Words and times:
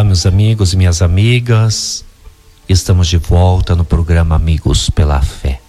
Olá, 0.00 0.06
meus 0.06 0.24
amigos 0.24 0.72
e 0.72 0.78
minhas 0.78 1.02
amigas. 1.02 2.06
Estamos 2.66 3.06
de 3.06 3.18
volta 3.18 3.76
no 3.76 3.84
programa 3.84 4.34
Amigos 4.34 4.88
pela 4.88 5.20
Fé. 5.20 5.60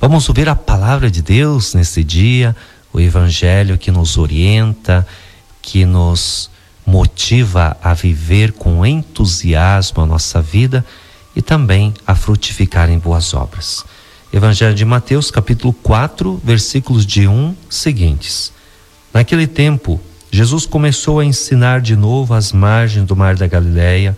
Vamos 0.00 0.28
ouvir 0.28 0.48
a 0.48 0.56
palavra 0.56 1.08
de 1.08 1.22
Deus 1.22 1.72
nesse 1.72 2.02
dia, 2.02 2.56
o 2.92 2.98
evangelho 2.98 3.78
que 3.78 3.92
nos 3.92 4.18
orienta, 4.18 5.06
que 5.62 5.84
nos 5.84 6.50
motiva 6.84 7.76
a 7.80 7.94
viver 7.94 8.50
com 8.54 8.84
entusiasmo 8.84 10.02
a 10.02 10.06
nossa 10.06 10.42
vida 10.42 10.84
e 11.36 11.40
também 11.40 11.94
a 12.04 12.16
frutificar 12.16 12.90
em 12.90 12.98
boas 12.98 13.32
obras. 13.34 13.84
Evangelho 14.32 14.74
de 14.74 14.84
Mateus, 14.84 15.30
capítulo 15.30 15.72
4, 15.72 16.42
versículos 16.42 17.06
de 17.06 17.28
1 17.28 17.54
seguintes. 17.70 18.52
Naquele 19.14 19.46
tempo, 19.46 20.00
Jesus 20.30 20.64
começou 20.64 21.18
a 21.18 21.24
ensinar 21.24 21.80
de 21.80 21.96
novo 21.96 22.34
às 22.34 22.52
margens 22.52 23.04
do 23.04 23.16
mar 23.16 23.34
da 23.34 23.48
Galileia. 23.48 24.16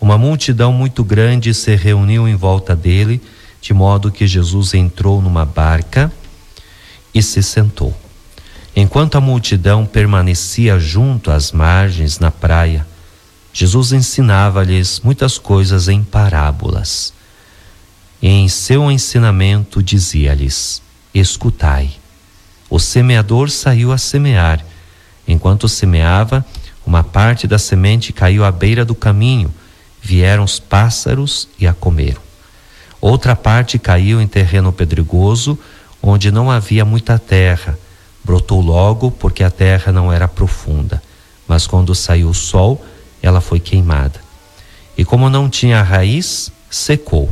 Uma 0.00 0.16
multidão 0.16 0.72
muito 0.72 1.02
grande 1.02 1.52
se 1.52 1.74
reuniu 1.74 2.28
em 2.28 2.36
volta 2.36 2.76
dele, 2.76 3.20
de 3.60 3.74
modo 3.74 4.12
que 4.12 4.26
Jesus 4.26 4.72
entrou 4.72 5.20
numa 5.20 5.44
barca 5.44 6.12
e 7.12 7.22
se 7.22 7.42
sentou. 7.42 7.96
Enquanto 8.74 9.16
a 9.16 9.20
multidão 9.20 9.84
permanecia 9.84 10.78
junto 10.78 11.30
às 11.30 11.52
margens 11.52 12.18
na 12.18 12.30
praia, 12.30 12.86
Jesus 13.52 13.92
ensinava-lhes 13.92 15.00
muitas 15.00 15.38
coisas 15.38 15.88
em 15.88 16.02
parábolas. 16.02 17.12
Em 18.22 18.48
seu 18.48 18.90
ensinamento 18.90 19.82
dizia-lhes: 19.82 20.80
Escutai. 21.12 21.90
O 22.70 22.78
semeador 22.78 23.50
saiu 23.50 23.92
a 23.92 23.98
semear. 23.98 24.64
Enquanto 25.26 25.68
semeava, 25.68 26.44
uma 26.84 27.02
parte 27.04 27.46
da 27.46 27.58
semente 27.58 28.12
caiu 28.12 28.44
à 28.44 28.50
beira 28.50 28.84
do 28.84 28.94
caminho, 28.94 29.52
vieram 30.00 30.44
os 30.44 30.58
pássaros 30.58 31.48
e 31.58 31.66
a 31.66 31.72
comeram. 31.72 32.20
Outra 33.00 33.34
parte 33.34 33.78
caiu 33.78 34.20
em 34.20 34.26
terreno 34.26 34.72
pedregoso, 34.72 35.58
onde 36.02 36.30
não 36.30 36.50
havia 36.50 36.84
muita 36.84 37.18
terra. 37.18 37.78
Brotou 38.24 38.60
logo, 38.60 39.10
porque 39.10 39.42
a 39.42 39.50
terra 39.50 39.92
não 39.92 40.12
era 40.12 40.28
profunda. 40.28 41.02
Mas 41.46 41.66
quando 41.66 41.94
saiu 41.94 42.28
o 42.28 42.34
sol, 42.34 42.84
ela 43.20 43.40
foi 43.40 43.58
queimada. 43.58 44.20
E 44.96 45.04
como 45.04 45.30
não 45.30 45.48
tinha 45.48 45.82
raiz, 45.82 46.52
secou. 46.70 47.30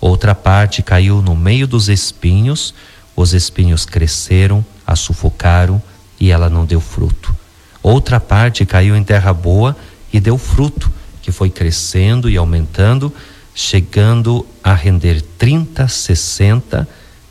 Outra 0.00 0.34
parte 0.34 0.82
caiu 0.82 1.20
no 1.20 1.36
meio 1.36 1.66
dos 1.66 1.88
espinhos, 1.88 2.74
os 3.14 3.32
espinhos 3.32 3.84
cresceram, 3.84 4.64
a 4.86 4.94
sufocaram 4.94 5.82
e 6.20 6.30
ela 6.30 6.48
não 6.48 6.64
deu 6.64 6.80
fruto. 6.80 7.34
Outra 7.82 8.18
parte 8.18 8.66
caiu 8.66 8.96
em 8.96 9.04
terra 9.04 9.32
boa 9.32 9.76
e 10.12 10.20
deu 10.20 10.36
fruto, 10.36 10.90
que 11.22 11.30
foi 11.30 11.50
crescendo 11.50 12.28
e 12.28 12.36
aumentando, 12.36 13.12
chegando 13.54 14.46
a 14.62 14.74
render 14.74 15.22
30, 15.38 15.86
60 15.86 16.88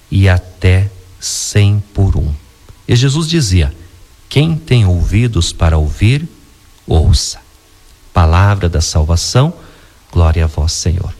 e 0.09 0.29
até 0.29 0.89
100 1.19 1.83
por 1.93 2.15
um. 2.15 2.33
E 2.87 2.95
Jesus 2.95 3.27
dizia: 3.27 3.73
Quem 4.29 4.55
tem 4.55 4.85
ouvidos 4.85 5.51
para 5.51 5.77
ouvir, 5.77 6.27
ouça. 6.85 7.39
Palavra 8.13 8.67
da 8.67 8.81
salvação, 8.81 9.53
glória 10.11 10.45
a 10.45 10.47
vós, 10.47 10.71
Senhor. 10.71 11.13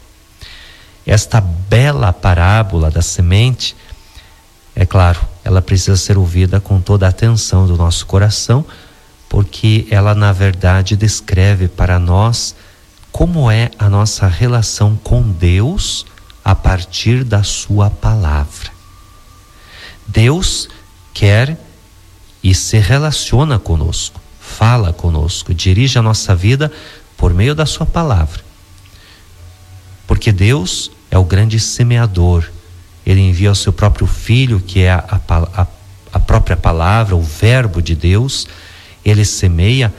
Esta 1.06 1.40
bela 1.40 2.12
parábola 2.12 2.90
da 2.90 3.02
semente, 3.02 3.76
é 4.76 4.86
claro, 4.86 5.20
ela 5.48 5.62
precisa 5.62 5.96
ser 5.96 6.18
ouvida 6.18 6.60
com 6.60 6.82
toda 6.82 7.06
a 7.06 7.10
atenção 7.10 7.66
do 7.66 7.78
nosso 7.78 8.06
coração, 8.06 8.66
porque 9.30 9.88
ela, 9.90 10.14
na 10.14 10.34
verdade, 10.34 10.98
descreve 10.98 11.70
para 11.70 11.98
nós 11.98 12.54
como 13.14 13.50
é 13.50 13.72
a 13.80 13.90
nossa 13.90 14.28
relação 14.28 15.00
com 15.02 15.22
Deus 15.22 16.06
a 16.44 16.54
partir 16.54 17.24
da 17.24 17.44
Sua 17.44 17.90
palavra. 17.90 18.70
Deus 20.06 20.68
quer 21.14 21.58
e 22.44 22.54
se 22.54 22.78
relaciona 22.78 23.58
conosco, 23.58 24.20
fala 24.42 24.92
conosco, 24.92 25.54
dirige 25.54 25.98
a 25.98 26.02
nossa 26.02 26.36
vida 26.36 26.70
por 27.16 27.34
meio 27.34 27.56
da 27.56 27.66
Sua 27.66 27.86
palavra. 27.86 28.44
Porque 30.06 30.34
Deus 30.34 30.92
é 31.10 31.18
o 31.18 31.24
grande 31.24 31.58
semeador. 31.58 32.52
Ele 33.08 33.22
envia 33.22 33.50
o 33.50 33.56
seu 33.56 33.72
próprio 33.72 34.06
Filho, 34.06 34.60
que 34.60 34.82
é 34.82 34.92
a, 34.92 35.22
a, 35.30 35.68
a 36.12 36.20
própria 36.20 36.58
palavra, 36.58 37.16
o 37.16 37.22
Verbo 37.22 37.82
de 37.82 37.96
Deus. 37.96 38.46
Ele 39.06 39.24
semeia 39.24 39.94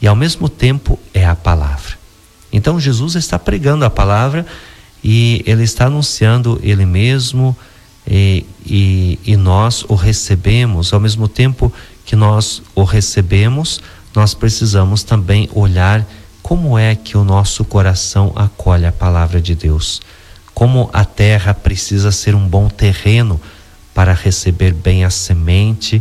e, 0.00 0.06
ao 0.06 0.14
mesmo 0.14 0.48
tempo, 0.48 0.96
é 1.12 1.26
a 1.26 1.34
palavra. 1.34 1.98
Então, 2.52 2.78
Jesus 2.78 3.16
está 3.16 3.36
pregando 3.36 3.84
a 3.84 3.90
palavra 3.90 4.46
e 5.02 5.42
ele 5.44 5.64
está 5.64 5.86
anunciando 5.86 6.60
ele 6.62 6.86
mesmo. 6.86 7.56
E, 8.06 8.46
e, 8.64 9.18
e, 9.26 9.36
nós 9.36 9.84
o 9.88 9.96
recebemos, 9.96 10.92
ao 10.92 11.00
mesmo 11.00 11.26
tempo 11.26 11.72
que 12.04 12.14
nós 12.14 12.62
o 12.76 12.84
recebemos, 12.84 13.80
nós 14.14 14.34
precisamos 14.34 15.02
também 15.02 15.50
olhar 15.52 16.06
como 16.44 16.78
é 16.78 16.94
que 16.94 17.16
o 17.16 17.24
nosso 17.24 17.64
coração 17.64 18.32
acolhe 18.36 18.86
a 18.86 18.92
palavra 18.92 19.40
de 19.40 19.56
Deus 19.56 20.00
como 20.62 20.88
a 20.92 21.04
terra 21.04 21.52
precisa 21.52 22.12
ser 22.12 22.36
um 22.36 22.46
bom 22.46 22.68
terreno 22.68 23.40
para 23.92 24.12
receber 24.12 24.72
bem 24.72 25.04
a 25.04 25.10
semente, 25.10 26.00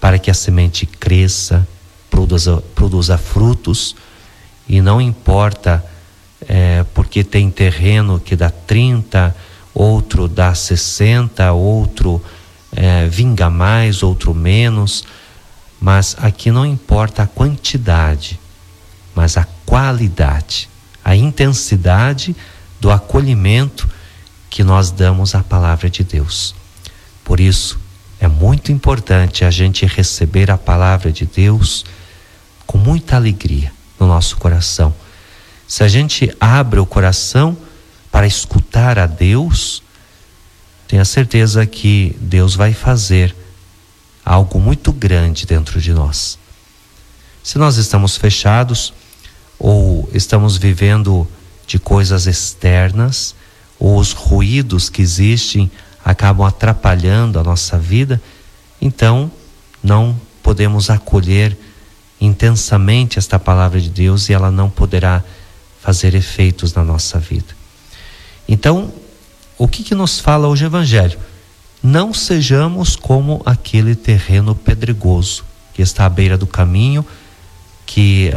para 0.00 0.16
que 0.16 0.30
a 0.30 0.34
semente 0.34 0.86
cresça, 0.86 1.66
produza, 2.08 2.62
produza 2.72 3.18
frutos, 3.18 3.96
e 4.68 4.80
não 4.80 5.00
importa 5.00 5.84
é, 6.46 6.84
porque 6.94 7.24
tem 7.24 7.50
terreno 7.50 8.20
que 8.20 8.36
dá 8.36 8.48
30, 8.48 9.34
outro 9.74 10.28
dá 10.28 10.54
60, 10.54 11.50
outro 11.50 12.22
é, 12.70 13.08
vinga 13.08 13.50
mais, 13.50 14.04
outro 14.04 14.32
menos, 14.32 15.02
mas 15.80 16.14
aqui 16.20 16.52
não 16.52 16.64
importa 16.64 17.24
a 17.24 17.26
quantidade, 17.26 18.38
mas 19.16 19.36
a 19.36 19.44
qualidade, 19.66 20.68
a 21.04 21.16
intensidade 21.16 22.36
do 22.80 22.90
acolhimento 22.90 23.88
que 24.48 24.64
nós 24.64 24.90
damos 24.90 25.34
à 25.34 25.42
palavra 25.42 25.88
de 25.88 26.02
Deus. 26.02 26.54
Por 27.22 27.38
isso, 27.38 27.78
é 28.18 28.26
muito 28.26 28.72
importante 28.72 29.44
a 29.44 29.50
gente 29.50 29.86
receber 29.86 30.50
a 30.50 30.58
palavra 30.58 31.12
de 31.12 31.24
Deus 31.24 31.84
com 32.66 32.78
muita 32.78 33.16
alegria 33.16 33.72
no 33.98 34.06
nosso 34.06 34.36
coração. 34.36 34.94
Se 35.68 35.84
a 35.84 35.88
gente 35.88 36.34
abre 36.40 36.80
o 36.80 36.86
coração 36.86 37.56
para 38.10 38.26
escutar 38.26 38.98
a 38.98 39.06
Deus, 39.06 39.82
tenha 40.88 41.04
certeza 41.04 41.64
que 41.64 42.16
Deus 42.20 42.56
vai 42.56 42.72
fazer 42.72 43.34
algo 44.24 44.58
muito 44.58 44.92
grande 44.92 45.46
dentro 45.46 45.80
de 45.80 45.92
nós. 45.92 46.38
Se 47.42 47.56
nós 47.56 47.76
estamos 47.76 48.16
fechados 48.16 48.92
ou 49.58 50.08
estamos 50.12 50.56
vivendo 50.56 51.26
de 51.70 51.78
coisas 51.78 52.26
externas, 52.26 53.32
ou 53.78 53.96
os 53.96 54.10
ruídos 54.10 54.90
que 54.90 55.00
existem 55.00 55.70
acabam 56.04 56.44
atrapalhando 56.44 57.38
a 57.38 57.44
nossa 57.44 57.78
vida, 57.78 58.20
então 58.82 59.30
não 59.80 60.20
podemos 60.42 60.90
acolher 60.90 61.56
intensamente 62.20 63.20
esta 63.20 63.38
palavra 63.38 63.80
de 63.80 63.88
Deus 63.88 64.28
e 64.28 64.32
ela 64.32 64.50
não 64.50 64.68
poderá 64.68 65.22
fazer 65.80 66.16
efeitos 66.16 66.74
na 66.74 66.82
nossa 66.82 67.20
vida. 67.20 67.54
Então, 68.48 68.92
o 69.56 69.68
que, 69.68 69.84
que 69.84 69.94
nos 69.94 70.18
fala 70.18 70.48
hoje 70.48 70.64
o 70.64 70.66
Evangelho? 70.66 71.20
Não 71.80 72.12
sejamos 72.12 72.96
como 72.96 73.42
aquele 73.46 73.94
terreno 73.94 74.56
pedregoso 74.56 75.44
que 75.72 75.82
está 75.82 76.04
à 76.04 76.08
beira 76.08 76.36
do 76.36 76.48
caminho, 76.48 77.06
que 77.86 78.32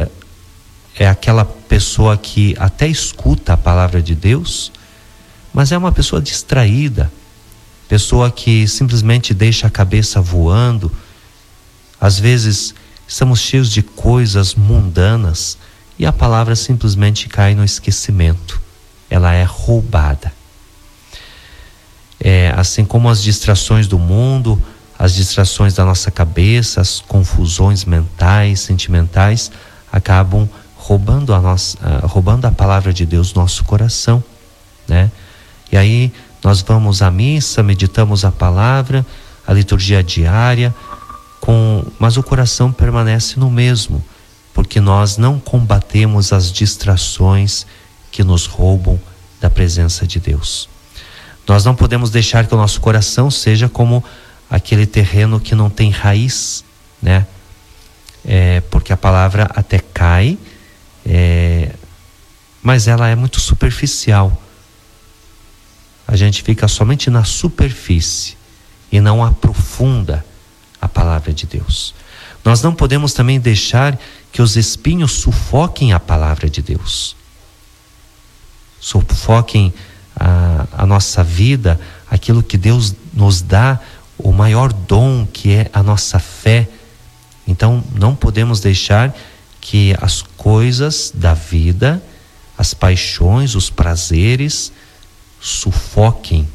é 0.96 1.08
aquela 1.08 1.44
pessoa 1.74 2.16
que 2.16 2.56
até 2.60 2.88
escuta 2.88 3.54
a 3.54 3.58
palavra 3.58 4.00
de 4.00 4.14
Deus, 4.14 4.72
mas 5.52 5.72
é 5.72 5.78
uma 5.78 5.92
pessoa 5.92 6.22
distraída, 6.22 7.12
pessoa 7.90 8.30
que 8.30 8.68
simplesmente 8.68 9.34
deixa 9.34 9.66
a 9.66 9.72
cabeça 9.72 10.22
voando. 10.22 10.92
Às 12.00 12.20
vezes 12.20 12.76
estamos 13.08 13.40
cheios 13.40 13.72
de 13.72 13.82
coisas 13.82 14.54
mundanas 14.54 15.58
e 15.98 16.06
a 16.06 16.14
palavra 16.14 16.56
simplesmente 16.56 17.28
cai 17.28 17.56
no 17.56 17.66
esquecimento, 17.66 18.62
ela 19.10 19.34
é 19.34 19.44
roubada. 19.44 20.32
É, 22.20 22.54
assim 22.56 22.86
como 22.86 23.10
as 23.10 23.24
distrações 23.24 23.88
do 23.88 23.98
mundo, 23.98 24.62
as 25.00 25.16
distrações 25.16 25.74
da 25.74 25.84
nossa 25.84 26.12
cabeça, 26.12 26.82
as 26.82 27.00
confusões 27.00 27.84
mentais, 27.84 28.60
sentimentais, 28.60 29.52
acabam 29.92 30.48
roubando 30.84 31.34
a 31.34 31.40
nossa, 31.40 31.78
uh, 31.78 32.06
roubando 32.06 32.46
a 32.46 32.52
palavra 32.52 32.92
de 32.92 33.06
Deus 33.06 33.34
no 33.34 33.42
nosso 33.42 33.64
coração, 33.64 34.22
né? 34.86 35.10
E 35.72 35.78
aí 35.78 36.12
nós 36.44 36.62
vamos 36.62 37.02
à 37.02 37.10
missa, 37.10 37.64
meditamos 37.64 38.26
a 38.26 38.32
palavra, 38.32 39.06
a 39.48 39.54
liturgia 39.54 40.04
diária, 40.04 40.76
com, 41.40 41.86
mas 41.98 42.18
o 42.18 42.24
coração 42.24 42.70
permanece 42.72 43.40
no 43.40 43.50
mesmo. 43.50 44.04
porque 44.54 44.80
nós 44.80 45.18
não 45.18 45.40
combatemos 45.40 46.32
as 46.32 46.52
distrações 46.52 47.66
que 48.12 48.24
nos 48.24 48.46
roubam 48.46 49.00
da 49.42 49.50
presença 49.50 50.06
de 50.06 50.20
Deus. 50.20 50.70
Nós 51.48 51.66
não 51.66 51.76
podemos 51.76 52.12
deixar 52.12 52.46
que 52.46 52.54
o 52.54 52.58
nosso 52.58 52.80
coração 52.80 53.32
seja 53.32 53.68
como 53.68 54.04
aquele 54.50 54.86
terreno 54.86 55.40
que 55.40 55.56
não 55.56 55.70
tem 55.70 55.90
raiz, 55.90 56.64
né? 57.02 57.26
É, 58.26 58.62
porque 58.70 58.94
a 58.94 58.98
palavra 58.98 59.50
até 59.56 59.80
cai, 59.80 60.38
mas 62.64 62.88
ela 62.88 63.10
é 63.10 63.16
muito 63.16 63.42
superficial. 63.42 64.42
A 66.08 66.16
gente 66.16 66.42
fica 66.42 66.68
somente 66.68 67.10
na 67.10 67.26
superfície 67.26 68.38
e 68.90 69.02
não 69.02 69.24
aprofunda 69.24 70.26
a 70.80 70.88
palavra 70.88 71.34
de 71.34 71.46
Deus. 71.46 71.94
Nós 72.44 72.62
não 72.62 72.74
podemos 72.74 73.14
também 73.14 73.40
deixar 73.40 74.00
que 74.32 74.42
os 74.42 74.56
espinhos 74.56 75.12
sufoquem 75.12 75.94
a 75.94 76.00
palavra 76.00 76.50
de 76.50 76.62
Deus, 76.62 77.16
sufoquem 78.80 79.74
a, 80.16 80.68
a 80.72 80.86
nossa 80.86 81.24
vida, 81.24 81.80
aquilo 82.10 82.44
que 82.44 82.58
Deus 82.58 82.96
nos 83.14 83.42
dá, 83.42 83.80
o 84.18 84.32
maior 84.32 84.72
dom 84.72 85.26
que 85.26 85.52
é 85.54 85.70
a 85.74 85.82
nossa 85.82 86.20
fé. 86.20 86.68
Então, 87.48 87.84
não 87.94 88.16
podemos 88.16 88.60
deixar 88.60 89.16
que 89.60 89.96
as 90.02 90.22
coisas 90.22 91.12
da 91.14 91.34
vida, 91.34 92.04
as 92.58 92.74
paixões, 92.74 93.56
os 93.56 93.70
prazeres, 93.70 94.72
sufoquem 95.40 96.48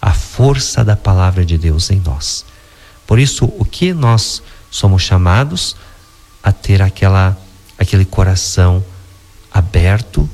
a 0.00 0.12
força 0.12 0.84
da 0.84 0.96
palavra 0.96 1.44
de 1.44 1.58
Deus 1.58 1.90
em 1.90 2.00
nós. 2.00 2.44
Por 3.06 3.18
isso, 3.18 3.46
o 3.58 3.64
que 3.64 3.92
nós 3.92 4.42
somos 4.70 5.02
chamados 5.02 5.74
a 6.42 6.52
ter 6.52 6.82
aquela 6.82 7.36
aquele 7.78 8.04
coração 8.04 8.84
aberto 9.52 10.28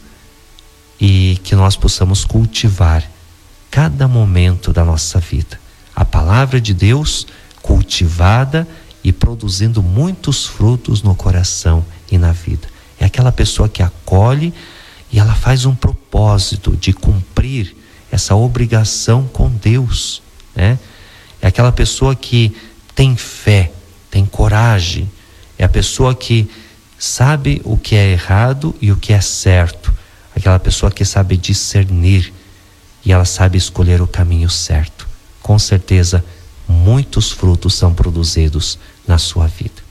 e 0.98 1.38
que 1.44 1.54
nós 1.54 1.76
possamos 1.76 2.24
cultivar 2.24 3.04
cada 3.70 4.08
momento 4.08 4.72
da 4.72 4.84
nossa 4.84 5.20
vida. 5.20 5.60
A 5.94 6.04
palavra 6.04 6.60
de 6.60 6.72
Deus 6.72 7.26
cultivada 7.60 8.66
e 9.02 9.12
produzindo 9.12 9.82
muitos 9.82 10.46
frutos 10.46 11.02
no 11.02 11.14
coração 11.14 11.84
e 12.10 12.16
na 12.16 12.32
vida. 12.32 12.66
É 12.99 13.05
aquela 13.05 13.32
pessoa 13.32 13.69
que 13.69 13.82
acolhe 13.82 14.52
e 15.12 15.19
ela 15.19 15.35
faz 15.35 15.64
um 15.64 15.75
propósito 15.75 16.76
de 16.76 16.93
cumprir 16.93 17.75
essa 18.11 18.35
obrigação 18.35 19.29
com 19.32 19.49
Deus, 19.49 20.23
né? 20.55 20.79
É 21.41 21.49
aquela 21.49 21.73
pessoa 21.73 22.14
que 22.14 22.56
tem 22.94 23.17
fé, 23.17 23.70
tem 24.11 24.25
coragem, 24.25 25.11
é 25.58 25.64
a 25.64 25.69
pessoa 25.69 26.14
que 26.14 26.49
sabe 26.99 27.61
o 27.64 27.76
que 27.76 27.94
é 27.94 28.12
errado 28.12 28.75
e 28.81 28.91
o 28.91 28.96
que 28.96 29.12
é 29.12 29.20
certo, 29.20 29.93
aquela 30.35 30.58
pessoa 30.58 30.91
que 30.91 31.05
sabe 31.05 31.37
discernir 31.37 32.32
e 33.05 33.12
ela 33.12 33.25
sabe 33.25 33.58
escolher 33.58 34.00
o 34.00 34.06
caminho 34.06 34.49
certo. 34.49 35.06
Com 35.43 35.58
certeza, 35.58 36.25
muitos 36.67 37.31
frutos 37.31 37.75
são 37.75 37.93
produzidos 37.93 38.79
na 39.06 39.19
sua 39.19 39.46
vida. 39.46 39.83